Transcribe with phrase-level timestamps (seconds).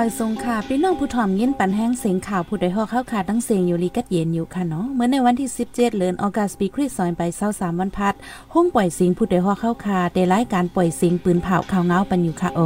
[0.00, 8.14] บายทรงค่ะพี่น้องผู้ถ่อมยินปันแห้งเสียงข่าวผู้ใดฮอกเข้าขาตั้งเสียงอยู่ลีกัดเย็นอยู่ค่ะเนาะเมื่อในวันที่ 17เดือนออกัสปีคริสต์ศักราช23วันพัด
[8.54, 12.60] ห้องปล่อยเสียงผู้ใดฮอกเข้าขาได้รายการปล่อยเสียงปืนเผาข่าวเงาปันอยู่ค่ะโอ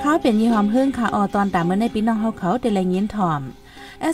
[0.00, 3.42] เขาเป็นยี่หอมเฮิ่งค่ะออตอนตามเมื่อในพี่น้องเฮาเขาได้แลยินถ่อม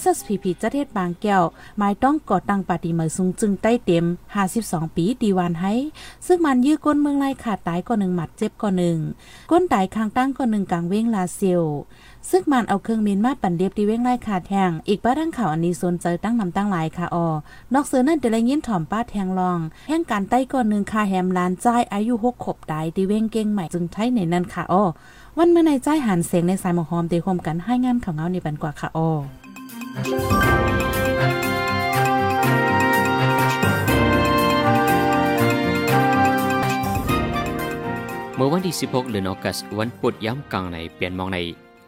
[0.01, 1.43] SSPP จะเทศบางแก้ว
[1.79, 4.05] หมายต้องก่อตั้งปฏิมาสูงจึงใต้เต็ม
[4.47, 5.75] 52 ปีดีวานให้
[6.27, 8.99] ซึ่งมันยื้อก้นเมืองไล่ขาดตายก่อหนึ่งหมัดเจ็บก่อหนึ่ง
[9.51, 11.63] ก้นตายคางตั้งก่อหนึ่งกลางเว้งลาเซียว
[12.31, 17.29] ซึ่งมันเอาเครื่องมินมาปั่นเดียบดีเว้งไล่ขาดแทงอีกป้าทั้งข่าวอันนี้สนใจตั้งนำตั้งหลายค่ะออ
[17.75, 19.59] นอกเสือนั่นเดลยินถ่อมป้าแทงลอง
[19.89, 24.85] แห่งการใต้ก่อนหนึ่งคาแฮมลานใจอายุหกขบได้ดีเว้งเก่งใหม่จึงใช้ในนั้นค่ะออ
[25.39, 29.11] วันเมื่อในใจหันเสียงในสายหมอหอมเตะคมกันให้งานข่าวเงาในบันกว่าค่ะออ
[29.89, 41.39] เมื่อวันที่ 16 เดือนออกัสวันปุดย้ำกลางในเปลี่ยนมองใน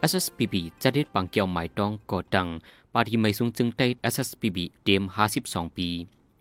[0.09, 2.47] SSPB จะได้ปังเกี่ยวหมายต้องก่อดัง
[2.93, 5.03] ปาทีไม่สูงจึงได้ SSPB เดียม
[5.41, 5.89] 52 ปี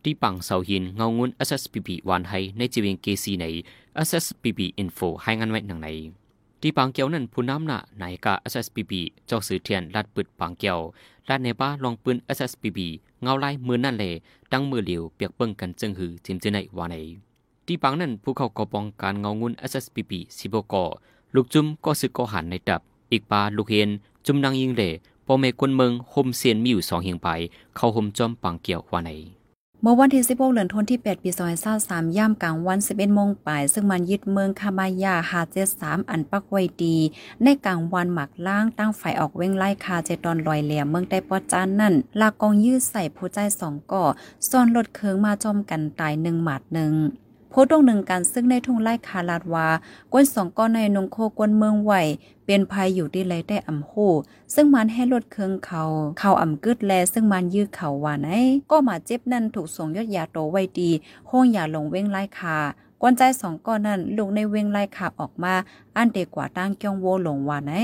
[0.04, 3.46] ที่ปังเสาหินเงางุน SSPB วันให้ในจีเวงเกซีใน
[4.08, 5.88] SSPB Info ให้งานไว้หนังใน
[6.60, 8.92] ที่ปังเกียวนั้นผู้นำหน้าไหนกา SSPB
[9.26, 10.78] เจ้าสื่อเทียนลัดปึดปังเกียว
[11.28, 12.78] ลัดในบ้าลองปืน SSPB
[13.22, 14.12] เงาไล่มือนั่นเลย
[14.52, 16.96] ตั้งมือเหลียวเปียกเปิ้งกันจึงหือจิมเจในวานใน
[17.66, 20.84] ที่ปังนั้นผู้เข้ากอปองการเงางุน SSPB สิบกอ
[21.34, 22.80] ลูกจุ้มก็สึกก็หันในดับ
[23.12, 23.88] อีกปาลูกเห็น
[24.26, 24.90] จุ้มนางยิงเล่
[25.26, 27.28] ปอเมกวนเมืองโฮมเซียนมีอยู่สองเฮียงไป
[27.76, 29.10] เข้าโฮมจอมปังเกียววานใน
[29.82, 31.30] เมื่อวันที่ 16เดือนธันวาคมที่8ปี
[31.74, 36.96] 2023ย่ำกลางวัน 11โมงปลายซึ่งมันยึดเมืองคาบายาฮาเจ3อันปักไว้ดี
[37.42, 44.04] ในกลางวันหมักล่างตั้งไฟออกเว้งไล่คาเจตอนลอยเหลี่ยมเมืองได้ปอจานนั่น ลากองยืดใส่ผู้ใจสองก่อ
[44.48, 46.94] ซ่อนรถเคืองมาจอมกันตายหนึ่งหมัดหนึ่ง
[47.50, 49.66] โพตรงหนึ่งกันซึ่งในทุ่งไร่คาลาดวา
[50.12, 51.92] กวนสองก้อนในนงโคกวนเมืองไหว
[52.46, 54.06] เป็นภัยอยู่ที่ไรได้อ่ำหู
[54.54, 55.82] ซึ่งมันให้ลดเครื่องเขา
[56.18, 58.30] เขาอ่ำกึดแล ซึ่งมันยื้อเขาวานไอ
[58.70, 60.90] ก็มาเจ็บนั่นถูกส่งยอดยาโตไว้ดี
[61.30, 62.56] ห้องยาลงเว้งไล่คา
[63.00, 65.54] กวนใจสองก้อนนั้นลูกในเว้งไล่ขาออกมา
[65.96, 67.74] อันเด็กกว่าตั้งเกียงโวหลงวานไอ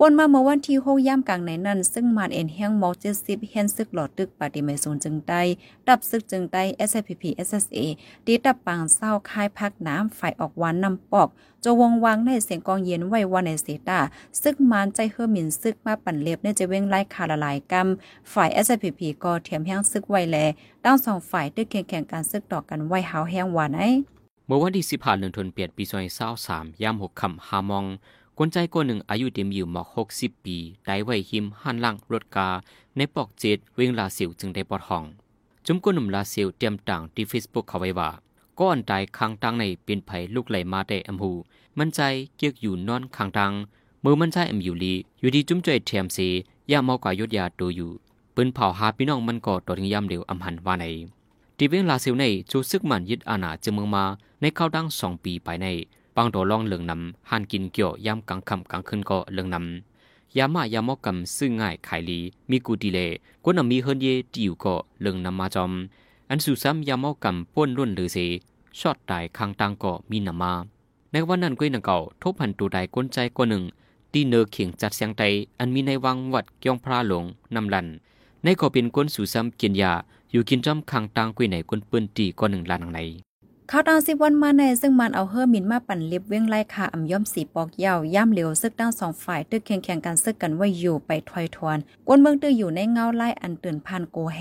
[0.00, 5.42] ปนมาเมื่อวันที่6ย่ำกลางในนั้น ซึ่งมานเอ็นเฮียงมอเจสิบเฮนซึกหลอดตึกปฏิเมซูนจึงได้
[5.86, 7.78] ดับซึกจึงได้ SPP SSA
[8.26, 11.28] ดีดับปังเศร้าคายพักน้ำฝ่ายออกวันนำปอก
[11.64, 14.00] จะวงวางในเสียงกองเย็นไว้วันในเสตา
[14.42, 20.36] ซึกมานใจเฮอหมินซึกมาปั่นเล็บในจะเว้งไล่คาละลายกำฝ่าย SPP ก็เทียมแห้งซึกไว้แล
[20.84, 23.82] ตั้งสองฝ่ายด้วยแข่งแข่งการซึกต่อกันไว้หาวแห้งวานไอ
[24.46, 25.84] เมื่อวันที่15เดือนธันวาคมปี
[26.34, 27.86] 2023ยาม6ค่ำ5มอง
[28.40, 30.56] คนใจคนหนึ่งอายุเต็มอยู่หมอกหกสิบปี
[30.86, 32.48] ได้ไว้หิมหันหลังรถกา
[32.96, 35.04] ในปอกเจ็ดเวงลาเซียวจึงได้ปลอดห้อง
[35.66, 38.10] จุมกุนหนุ่มลาเซียวเตรียมต่างที่เฟซบุ๊กเขาไว้ว่า
[38.60, 41.32] ก้อนตายคางตังในเป็นไผ่ลูกไหลมาได้อำหู
[41.78, 42.00] มันใจ
[42.36, 43.52] เกียกอยู่นอนคางตัง
[44.04, 46.28] มือมันใจอำอยู่ลี อยู่ที่จุ้มจ่อยเทียมเสี
[46.70, 47.90] ย่าเมากว่ายดยาดูอยู่
[48.34, 50.84] ปืนเผาหาพี่น้องมันก็ตัวถึงย่ำเดียวอำหันว่าใน
[51.56, 54.04] ที่เวงลาเซียวในจูซึกมันยึดอาณาจึงเมืองมา
[54.40, 55.66] ในเข้าดังสองปีไปใน
[56.20, 62.18] ปังโดลองเลืองนำหันกินเกี่ยวยามกลางค่ำกลางคืนก็เลืองนำยามายามอกำซึ่งง่ายขายลี
[62.50, 62.98] มีกูดีเล
[63.44, 65.72] กวนมีเฮินเยติอยู่ก็เลืองนำมาจอม
[66.30, 68.18] อันสุซ้ำยามอกำป้นรุ่นหรือเส
[68.78, 70.52] ชอดตายคางตังก็มีนำมา
[71.12, 73.62] ในวันนั้นก้ยนังเก่าทบพันตูใดก้นใจกว่าหนึ่ง
[74.12, 75.22] ตีเนอเขียงจัดเสียงไต
[75.58, 77.24] อันมีในวังวัดเกียงพระหลง
[77.54, 77.86] นำลัน
[78.42, 79.92] ในก็เป็นก้นสุซ้ำกินยา
[80.32, 83.00] อยู่กินจอมคางตังก้ยไหนก้นปืนตีก้อนหนึ่งลานใน
[83.72, 94.40] ข้าวตางสิบวันมาในซึ่งมันเอาเฮอมินมาปั่นเล็บเว้งไล่ค่ะอ่ำย่อมสีปอกยาวย่ำเหลวซึกตั้งสองฝ่ายตึกแข่งแข่งกันซึกกันไว้อยู่ไปถอยทวนกวนเมืองตื้ออยู่ในเงาไล่อันตื่นพันโกแฮ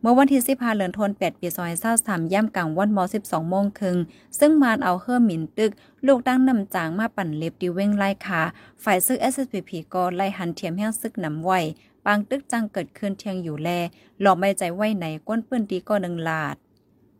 [0.00, 3.96] เมื่อวันที่สิบห้าเดือนธันวาคมปีซอยเศร้าสามย่ำกลางวันมอสิบสองโมงครึ่ง
[4.38, 5.70] ซึ่งมานเอาเฮอมินตึก
[6.06, 8.42] ลูกตั้งนำจางมาปั่นเล็บดีเว้งไล่ค่ะ
[8.82, 11.60] ฝ่ายซึก SSPP ก็ไล่หันเทียมแห้งซึกนำไว้
[12.04, 13.68] ปางตึกจังเกิดขึ้นเทียงอยู่แล
[14.20, 16.56] หลอมไม่ใจไว้ไหนก้นปืนตีก็หนึ่งลาด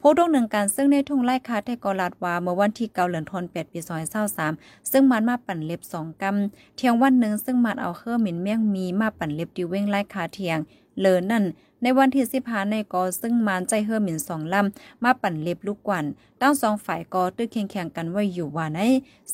[0.05, 4.53] ผู้ดงหนึ่งการซึ่งในทุ่งไร่คาไทกอลาดวาเมื่อวันที่เกาเหลือนทนแปดปีซอยเศร้าสาม
[4.91, 10.59] ซึ่งมันมาปั่นเล็บสองกำเที่ยงวันหนึ่งซึ่งมันเอาเครื่องหมิ่นเมี่ยงมีมาปั่นเล็บดิวเว้งไร่คาเทียง
[11.01, 11.45] เลอนั่น
[11.85, 16.05] ในวันที่สิบหาในกอซึ่งมานใจเฮอหมินสองลำ มาปั่นเล็บลูกกวัน
[16.43, 18.81] ตั้งสองฝ่ายกอตื้อเคียงแข่งกันไว้อยู่ว่าใน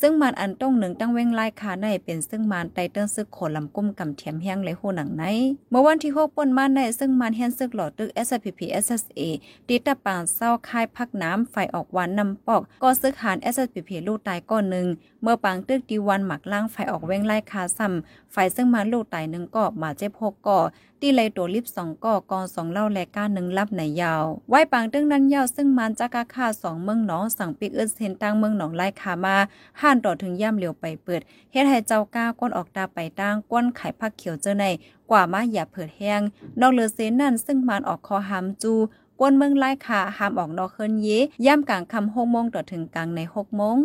[0.01, 5.25] ซึ่งมานอันต้องหนึ่งตั้งเว้งไล่คาในเป็นซึ่งมานไตเติ้งซึกโขลำกุ้มกำเทียมแห้งเลยโหหนังใน
[5.71, 9.21] เมื่อวันที่หกปนมาในซึ่งมานเฮนซึกหลอดตึก SPP SSA
[9.69, 14.87] ตีตะปางเศร้าคายพักน้ำฝ่ายออกวันนำปอกก็ซึกหาน SPP ลูกตายก้อนหนึ่ง
[15.23, 20.61] เมื่อปางตึกดีวันหมักล่างฝ่ายออกเว้งไล่คาซ้ำฝ่ายซึ่งมานลูกตายหนึ่งก็มาเจ็บหกก่อ
[21.01, 29.37] ตีเลยตัวลิบสองก่อกองสองเล่าแลก้าหนึ่งลับไหนยาวไว้ปังตึ้งนั้นยาวซึ่งมันจากาค่าสองเมืองหนองสั่งปิกเอิ้นเซนตั้งเมืองหนองไล่ขามา
[29.81, 31.21] ห่านต่อถึงย่ำเหลียวไปเปิด
[31.53, 34.65] เฮ็ดให้เจ้าก้าก้นออกตาไปตั้งก้นไข่ผักเขียวเจอใน
[35.11, 36.21] กว่ามาอย่าเผิดแห้ง
[36.61, 38.75] นอกเลือเซนนั่นซึ่งมันออกคอหามจู
[39.21, 41.09] กวนเมืองไล่ขาหามออกนอกเคินเย
[41.47, 43.79] ย่ำกลางคำหกโมงต่อถึงกลางในหกโมง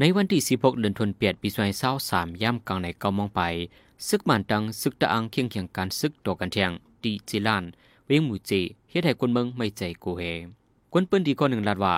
[0.00, 1.48] ในวันที่16เดือนธันวาคมปี
[1.90, 3.42] 2023ย่ำกลางในเก้าโมงไป
[4.08, 6.70] ซึกมันตังซึกตะอังเคียงเคียงการซึกต่อกันเทียง
[7.02, 7.64] ตีจิลาน
[8.06, 8.52] เวงมูเจ
[8.90, 10.22] เฮ็ดให้คนเมืองไม่ใจกูเฮ
[10.92, 11.94] คนปืนดีก็หนึ่งลาดว่า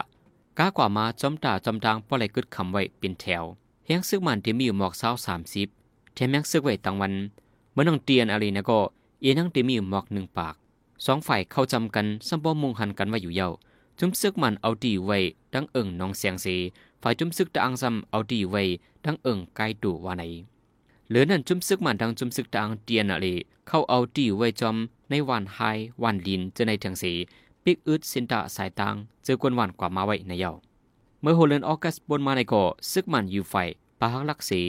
[0.58, 3.44] กากว่ามาจอมตาจอมทางป้อไหลกึดคำไว้เป็นแถว
[3.86, 5.68] เฮียงซึกมันที่มีอยู่หมอกเศร้าสามสิบ
[6.14, 7.12] แถมยังซึกไว้ตั้งวัน
[7.72, 8.78] เมื่อน้องเตียนอะไรนะก็
[9.20, 10.54] เอียนังที่มีอยู่หมอกหนึ่งปาก
[11.06, 13.48] สองฝ่ายเข้าจำกันสัมบมุงหันกันไว้อยู่เยา
[13.98, 15.18] จุมซึกมันเอาดีไว้
[15.54, 16.46] ดังเอิงน้องเสียงเส
[17.02, 18.62] ฝ่ายจุมซึกตะอังซ้ำเอาดีไว้
[19.04, 20.22] ดังเอิงไกดูว่าไหน
[21.10, 23.26] หลือนั่นจุมซึกมันดังจุมซึกตะอังเตียนอะไร
[23.68, 24.76] เข้าเอาดีไว้จอม
[25.10, 25.58] ในวันไฮ
[26.02, 27.12] วันลินจะในทางสี
[27.64, 28.94] ปิกอึดสินตะสายตัง
[29.24, 30.50] เจอกวนวันกว่ามาไว้ในเยา
[31.20, 32.62] เมื่อโฮเลนออกัสบนมาในก่อ
[32.92, 33.54] ซึกมันอยู่ไฟ
[34.00, 34.60] ปาฮักลักสี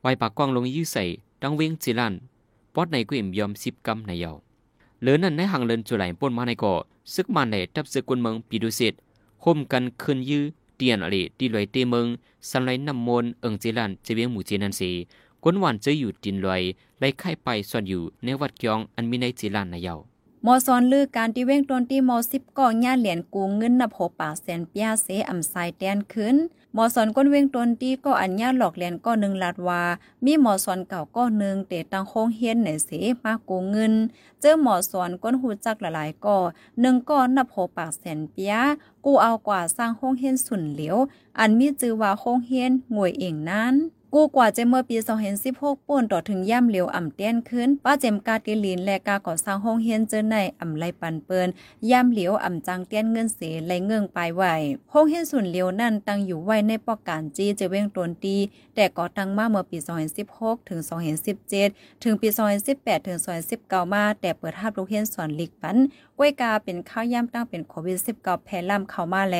[0.00, 1.04] ไว้ปากกว้างลงยื้อใส่
[1.42, 2.14] ดังเวงจิลัน
[2.74, 4.32] ปอดในกุ่มยอมสิบกำในเยา
[5.00, 6.74] เหลือนั่นในหางเลินจุไหลปนมาในก่อ
[7.14, 8.94] ซึกมันในทับซึกกวนเมืองปีดุสิต
[9.42, 10.44] คมกันคืนยื้อ
[10.76, 12.06] เตียนอะไรตีลอยเตเมือง
[12.48, 14.90] สันไลนำมนเอิงจิลันจะเวียงหมู่จีนันสี
[15.42, 16.62] กวนวันจะอยู่ดินลอย
[16.98, 19.96] ไล่ไข่ไปส่วนอยู่ในวัดกยองอันมีในจีลันนเยา
[20.46, 26.36] มอซอนลือการที่เว้งตนที่มอสิบก่อญ่าเหรียญกูเงินนับหกป่าแสนเปียเสอำไซแตนขึ้น
[26.74, 29.82] หมอสอนก้นเว้งตนที่ก็อัญญาหลอกเหรียญก็หนึ่งลาดว่า
[30.24, 32.90] มีหมอสอนเก่าก็หนึ่งเตตังโค้งเฮียนในเส
[33.24, 33.92] มากูเงิน
[34.40, 36.36] เจอหมอสอนก้นหูจักหลายๆก็
[36.80, 38.54] หนึ่งก็นับหกปากแสนเปีย
[39.04, 40.96] กูเอากว่าสร้างโค้งเฮียนสุนเหลียว
[41.38, 43.74] อันมีจือว่าโค้งเฮียนงวยเองนั้น
[44.14, 44.96] กูกว่าเจเมื่อปี
[45.42, 51.48] 2016ป่นต่อถึงย่ำเหลียวอ่ำเตี้ยนขึ้น ป้าเจมกาติลินและกาก่อสร้างห้องเฮียนเจอในอ่ำไลปันเปิน
[51.90, 54.42] ย่ำเหลียวอ่ำจังเตี้ยนเงินเสียไหลเงื่งปลายไหว
[54.92, 58.36] ห้องเฮียนส่วนเหลียวนั่นตั้งอยู่ไว้ในปอกการจีจะเว้งตนตี
[58.74, 59.78] แต่ก่อตั้งมาเมื่อปี
[60.24, 60.80] 2016ถึง
[61.42, 62.28] 2017 ถึงปี
[62.68, 63.18] 2018ถึง
[63.56, 65.76] 2019มาแต่เปิดทับลูกเฮียนส่วนลิกปัน
[66.18, 69.36] ก้วยกาเป็นข้าวย่ำตั้งเป็นโควิด19แพร่ล่ำเข้ามาแล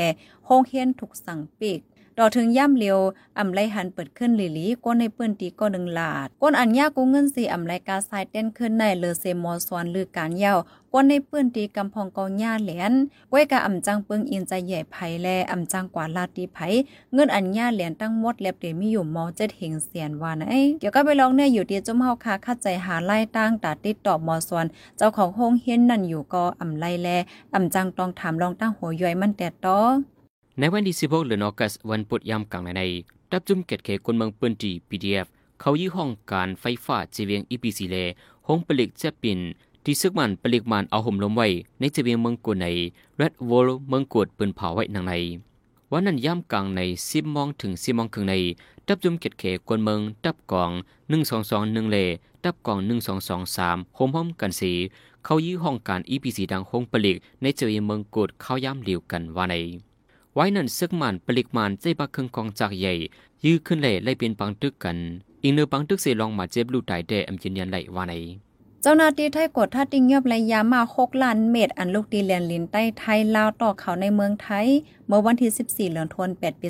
[0.49, 1.81] ห้องเฮียนถูกสั่งปิก
[2.21, 2.99] ต่อถึงย่ำเลียว
[3.39, 10.55] อ่ำไลหันเปิดขึ้นหลีลีก้นในเปื้นตีก็หนึ่งหลาดก้นอันยากูเงินสีอ่ำไลกาทรายเต้นขึ้นในเลอเซมอสวนลือการเย้า
[10.93, 12.93] ก้นในเปื้นตีกำพองกองย่าแหลน
[13.31, 16.59] ก้วยกะอ่ำจังเปิงอินใจใหญ่ไผแลอ่ำจังกว่าลาตีไผ
[17.13, 24.67] เงินอันย่าแหลนตั้งมดเล็บเดมีอยู่มอเจ็ดเหงเสียนวานไอเกี่ยวกับไปลองเนี่ยอยู่ที่จุ่มเฮาคาคัดใจหาไล่ตั้งตาติดต่อมอสวน
[24.97, 27.09] เจ้าของโฮงเฮียนนั่นอยู่ก็อ่ำไลแล
[27.55, 29.79] อ่ำจังต้องถามลองตั้งหัวย่อยมันแต่ต่อ
[30.61, 32.83] ในวันที่16เดือนออกัสวันปุดยามกลางในใน
[33.31, 35.27] ดับจุ่มเกตเคคนเมืองปืนจี PDF
[35.61, 37.97] เขายี่ห้องการไฟฟ้าจีเวียง EPC เล
[38.47, 39.39] ห้องผลิตจปิน
[39.85, 41.49] ที่ซึกมันผลิตมันเอาห่มลมไว้
[41.81, 42.67] ในจีเวียงเมืองกุใน
[43.21, 45.15] Red Wall เมืองกวดปืนเผาไว้นังใน
[45.93, 48.35] วันนั้นย่ำกลางในสิบมองถึงสิบมองครึ่งใน
[48.87, 50.71] ดับจุ่มเกตเคคนเมืองดับกอง
[51.09, 51.99] หนึ่งสองสองหนึ่งเล
[52.45, 54.73] ดับกองหนึ่งสองสองสามโฮมห้อมกันสี
[55.25, 59.57] เขายี่ห้องการ EPC ดังห้องผลิตในจีเวียงเมืองกวดเข้าย่ำเหลียวกันว่าใน
[60.41, 62.95] ไว้นั่นซึกมันปลิกมันใจบักเครื่องกองจากใหญ่
[63.45, 64.97] ยื้อขึ้นเลยไล่เป็นปังตึกกัน
[65.43, 68.15] อีกเนื้อปังตึกเสลองมาเจ็บลูกตายได้อำยืนยันไหลว่าไหน
[68.83, 74.67] เจ้าหน้าที่ไทยกดท่าติงยอบระยะมา6ล้านเมตร อันลูกดีเลียนลินใต้ไทยลาวต่อเขาในเมืองไทย
[75.07, 76.69] เมื่อวันที่ 14 เหลือนทวน8ปี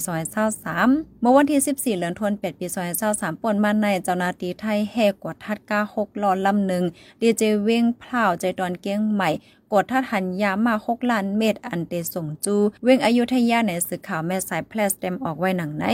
[0.57, 2.66] 2023เมื่อวันที่ 14 เหลือนทวน8ปี
[3.04, 6.85] 2023ปนมาในเจ้าหน้าที่ไทยแหกกดทัดกา6ล้อลำหนึ่ง
[7.21, 9.31] ดีเจเว้งพลาวใจตอนเกี้ยงใหม่
[9.73, 15.85] กดทัดหันยามาหกล้านเมตรอันเตส่งจู เวงอายุทยาในสื่อข่าวแม่สายแพลสเต็มออกไว้หนังไหน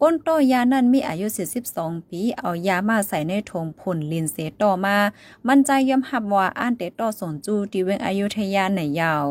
[0.00, 1.26] ก้นโตยานั่นมีอายุ
[1.68, 4.96] 42 ปี เอายามาใส่ในถงผลลินเสต่อมา
[5.46, 9.24] มันใจยอมหับว่าอ่านเตต่อสนจูที่เวงอายุทยาในยาว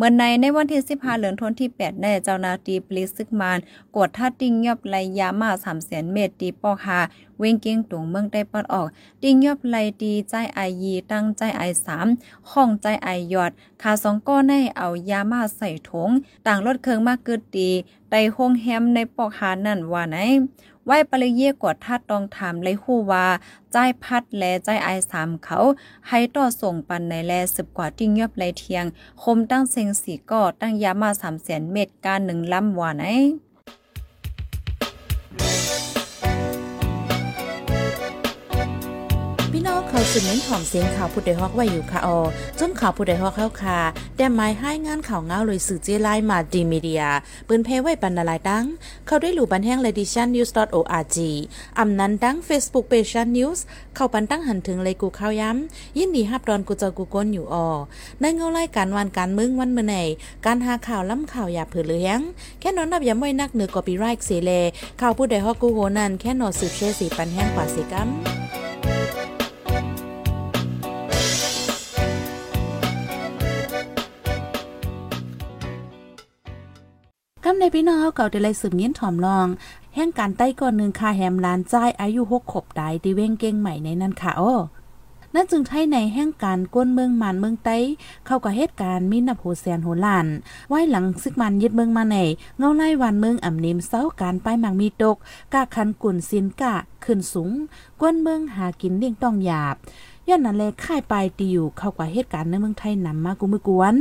[0.00, 3.58] มื่อในในวันที่15เหลือนทนที่8ได้เจ้านาตีปลิซึกมาน
[3.96, 7.00] กดท่าติงยอบไลยามา3แสนเมตรตีปอกหา
[7.38, 8.86] เวงเกียงตุงเมืองได้ปัดออก
[9.22, 12.06] ติงยอบไลตีใจไอยีตั้งใจไอสาม
[12.50, 13.50] ห้องใจไอยอด
[13.82, 16.10] ขาสองก้อนในเอายามาใส่ถุง
[16.46, 17.68] ต่างรถเครื่องมากเกิดตี
[18.10, 20.18] ไดห้องแฮมในปอกหานั่นว่าไหน
[20.84, 23.26] ไหวปริเยกวดทัดตองถามเลยฮู้ว่า
[23.72, 25.58] ใจพัดและใจไอสามเขา
[26.08, 28.84] ให้ต่อส่งปันในแลสืบกว่าทิ้งยอบไรเทียง
[29.22, 33.04] คมตั้งเซงสีก็ตั้งยามาสามแสนเม็ดการหนึ่งลำว่าไหน
[39.98, 42.18] เขาสืบเน้นถ่อมเสียงข่าวผู้ใดฮอกไว้อยู่ค่ะออ
[42.58, 43.78] จนข่าวผู้ใดฮอกเข้าค่ะ
[44.16, 47.04] แต่หมายให้งานข่าวเงาเลยสื่อเจไลมาดีมีเดีย
[47.48, 48.64] ปืนเพไว้บรรณาลายดัง
[49.06, 51.16] เข้าได้หลู่บันแห้ง ledition news org
[51.78, 53.58] อำนั้นดัง Facebook page news
[53.94, 57.68] เข้าปันตั้งหันถึงเลยกูข้าวย้ำยินดีฮับดอนกูเจอกูก้นอยู่ออ
[58.20, 59.96] ในเงาไล่การวันการมึงวันเมื่อไหน
[60.46, 62.20] การหาข่าวล้ำข่าวอย่าเผือเลี้ยง
[62.60, 64.50] แค่นอนนับย้ำไว้นักเหนือกอปีไรค์เสเล
[65.00, 68.37] ข่าวผู้ใดฮอกกูโหนันแค่นอสืบเชื่อสีปันแห้งกว่าสิกัม
[77.60, 79.46] ในพี่น้องเขาเก่าได้เลยสืบเงี้ยนถ่อมลอง
[79.94, 84.54] แห่งการใต้ก่อนหนึ่งคาแฮมลานจ่ายอายุหกขบได้ดีเว้งเก่งใหม่ในนั้นค่ะโอ้
[85.34, 87.78] นั่นจึงไทยในแห่งการก้นเมืองมันเมืองไต้
[88.26, 90.26] เข้ากับเหตุการณ์มินโพแซนโหลาน
[90.68, 92.16] ไว้หลังซึกมันยึดเมืองมาใน
[92.58, 95.16] เงาไล่วันเมืองอ่ำนิมเศร้าการป้ายมังมีตก
[95.54, 96.74] กาคันกุ่นสินกะ
[97.04, 97.50] ขึ้นสูง
[98.00, 99.76] ก้นเมืองหากินเลี่ยงต้องหยาบ
[100.28, 103.96] ย้อนนั่นแลค่ายปลายตีอยู่เข้ากว่าเหตุการณ์ในเมืองไทยนำมากูมือกวน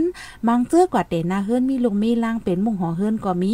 [0.47, 3.53] มังเจอกว่าเตนาเฮิรนมีลงมีล่างเป็นมุงหอเฮิรนก็มี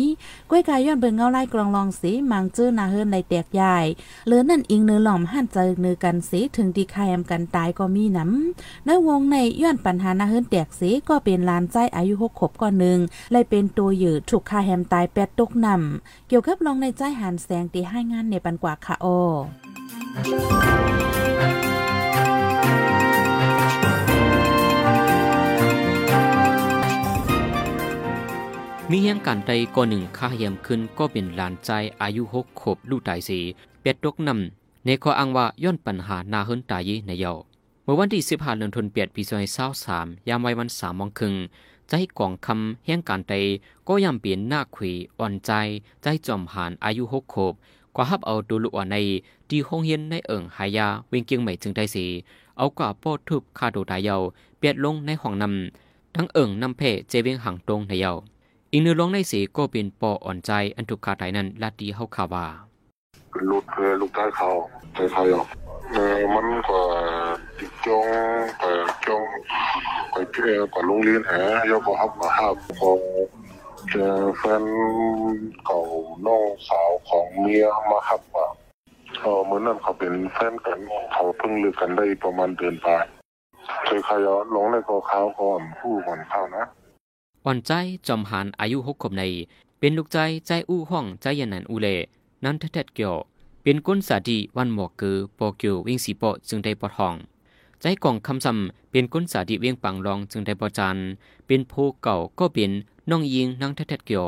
[0.49, 3.77] ก้วยกายย้อนเบิ่งเงาไล่กลองลองสีมังเจอนาเฮิรนในแตกใหญ่
[4.25, 12.99] เหลือนั่นอิงเนื้อหล่อมหั่นเจอเนื้อกันสีถึงดีคายมกันตายก็มีนำในวงในย้อนปัญหานาเฮิรนแตกสีก็เป็นลานใจอายุหกขบก่อนหนึ่ง
[13.31, 19.05] เลยเป็นตัวหยือถูกคาแฮมตายแปดตกนำเกี่ยวกับลองในใจหันแสงตีให้งานในปันกว่าค่ะโอ
[28.91, 31.69] มีเหตุการใดก็หนึ่งค่าเยี่ยมขึ้นก็เป็นหลานใจ
[32.01, 33.39] อายุหกขบลูกตายสี
[33.81, 37.33] เป็ดตกนำในข้ออ้างว่าย้อนปัญหานาเฮินตายยในเยา
[37.83, 41.33] เมื่อวันที่สิบห้าเดือนธันวาคมปีสองพันสสามยามวัยวันสามโมงครึ่ง
[41.89, 43.33] ใจกล่องคำเหตุการใด
[43.87, 45.51] ก็ยามเปลี่ยนหน้าขุยอ่อนใจ
[46.01, 47.53] ใจจอมหานอายุหกขบ
[47.95, 48.95] กว่าฮับเอาดูลุอ่อนใน
[49.49, 52.05] ดีห้องเฮียนในเอิงหายาเวงเกียงใหม่จึงได้สี
[52.57, 54.15] เอากว่าโปดทุบคาโดตายเยา
[54.57, 58.13] เปียดลงในห้องนำทั้งเอิงนำเพเจเวงห่างตรงในเยา
[58.75, 62.45] อีกเนื้อร้องในเสก็เป็นปออ่อนใจอันถูกขาดไหนั้นลาดีเฮาคาว่า
[63.31, 64.49] เป็นลูกเพลูกใต้เขา
[64.93, 65.47] ใต้เขาหรอก
[65.91, 66.79] เออมันก็
[67.57, 68.07] ติดจง
[68.59, 68.71] แต่
[69.07, 69.21] จง
[70.11, 71.33] ไปเที่ยวกับโรงเรียนแห
[71.71, 72.91] ยกก็ฮับมาฮับพอ
[73.89, 74.63] เจอแฟน
[75.65, 75.79] เก่า
[76.25, 78.47] น้องสาวของเมียมาฮับว่า
[79.19, 80.79] เออเหมือนนั้นเขาเป็นแฟนกัน
[81.13, 83.05] เขาเพิ่งเลิกกันได้ประมาณเดือนปลาย
[83.85, 86.65] เคยขยอลงในกอเขาก่อนผู้ก่อนเข้านะ
[87.45, 87.71] อ่อนใจ
[88.07, 89.23] จอมหานอายุหกขบใน
[89.79, 91.87] เป็นลูกใจใจอู้ห้องใจยันนันอูเล
[92.43, 93.15] นันทเทศเกี่ยว
[93.63, 97.15] เป็นก้นสาดีวันหมอกเกือปอเกียววิ่งสีปอจึงได้ปอทอง
[97.81, 100.97] ใจกล่องคำซำเป็นก้นสาดีเวียงปังรองจึงได้ปอจัน
[101.47, 101.73] เป็นโพ
[102.03, 102.71] เก่าก็เป็น
[103.09, 104.25] น้องยิงนั่งเทศเกี่ยว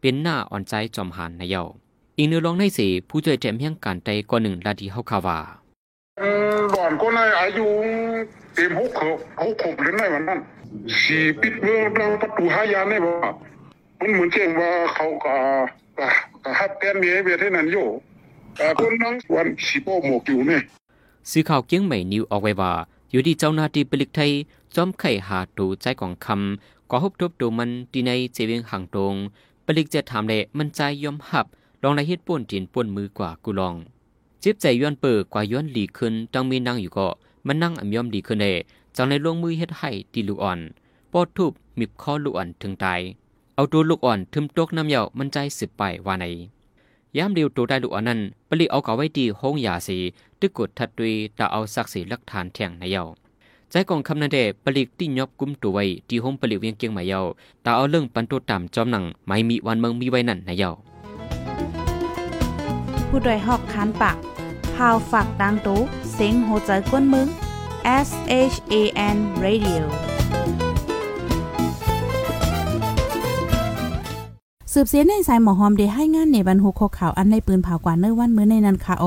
[0.00, 1.62] เป็นหน้าอ่อนใจจอมหานในเยา
[2.16, 5.38] อีกเนื้อร้องในสีผู้ช่วยแจมเฮียงการใดก็หนึ่งลาดีเฮาคาวา
[6.74, 7.66] ก่อนก็ในอายุ
[8.54, 10.40] เต็มหกขบหกขบหรือไงวันนั้น
[11.00, 13.12] สีปิดเมืองเราประตูหายานี่ยบ่
[14.00, 15.34] มันเหมือนเช่นว่าเขาก็
[15.98, 16.06] ก็
[16.44, 17.86] ก็ฮับแกนเมียเวียที่นั่นอยู่
[18.56, 20.60] แต่คนนั้นวันสีโป้หมกอยู่เนี่ย
[21.30, 22.72] สื่อข่าวเกียงใหม่นิวออกไว้ว่า
[23.10, 24.30] อยู่ที่เจ้าหน้าที่ปลิกไทย
[24.76, 29.14] จอมไข่หาตูใจกองคำก็ฮบทบดูมันที่ในเจเวียงห่างตรง
[29.66, 31.46] ปลิกจะถามเลยมันใจยอมหับ
[31.82, 33.74] ลองในเฮ็ดป่นจีนป่นมือกว่ากูลอง
[34.42, 37.08] จิบใจย้อนเปิดกว่าย้อนหลีขึ้นต้องมีนั่งอยู่ก็
[37.46, 38.46] มันนั่งอ่ำย่อมดีขึ้นเด
[39.00, 40.58] จังในลงมือเฮ็ดให้ตีลูกอ่อน
[41.12, 43.00] ปอดทุบมิบคอลูกอ่อนถึงตาย
[43.54, 46.24] เอาตัวลูกอ่อนทึมตกน้ำเหยามันใจสืบไปว่าไหน
[47.16, 49.98] ยามเดียวตัวได้ลูกอ่อนนั้นปลิเอาเก่าไว้ดีห้องยาสี
[50.40, 53.04] ตึกกดทัดด้วยตาเอาศักดิ์ศรีหลักฐานแทงในเหยา
[53.70, 57.20] ใจกองคำนันเดปลิกที่ยอบกุมตัวไว้ที่ห้องปลิเวียงเกียงมาเหยา
[57.64, 60.70] ตาเอาเรื่องปันตัวตามจอมหนังไม่มีวันเมืองมีไว้นั่นในเหยา
[63.08, 64.16] ผู้ดยหอกคันปาก
[64.74, 65.78] พาวฝากดังตู้
[66.12, 67.28] เสียงโหใจกวนมึง
[68.06, 68.08] S
[68.52, 68.74] H A
[69.14, 69.82] N Radio
[74.72, 79.04] สืบเสียในสายหมอหอมได้ให้งานในบรรหุกข่าวอันในปืนเผากว่าเนื้อวันมื้อในนั้นค่ะโอ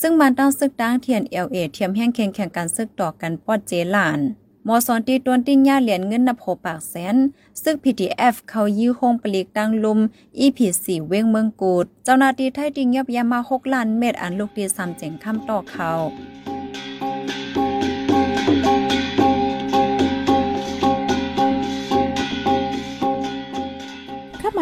[0.00, 4.20] ซึ่งมันต้องซึกดังเทียนเอลเอเทียมแห้งแข่งแข่งกันซึกต่อกันปอดเจลาน
[4.66, 7.16] มอสอนตีตวนติ้นย่าเหรียญเงินนับโหปากแสน
[7.62, 9.98] ซึ่ง PTF เขายื้อโฮงปลีกดังลุม
[10.40, 15.90] EP4 เว้งเมืองกูด เจ้าหน้าที่ไทยดิงยับยามา6ล้านเม็ดอันลูกดีซ้ำเจ๋งคำต่อเขา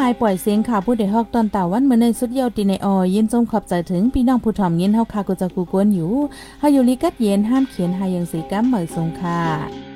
[0.09, 6.13] ายปล่อยเสียงข่าวผู้ใดฮอกตอนตาวันเมื่อในสุดเยาวตีในออยยินจงขอบใจถึงพี่น้องผู้ถ่อมยินเฮาคากุจักกูกวนอยู่
[6.59, 9.88] เฮาอยู่ลิกัดเย็นห้ามเขียนหายังสีกัมเหมยสงค่ะ